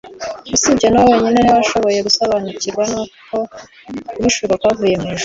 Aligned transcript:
usibye 0.55 0.85
Yohana 0.93 1.09
wenyine 1.15 1.39
ni 1.41 1.49
we 1.51 1.57
washoboye 1.59 1.99
gusobanukirwa 2.07 2.83
n'uko 2.91 3.35
guhishurwa 4.15 4.55
kuvuye 4.61 4.95
mw'ijuru 4.99 5.19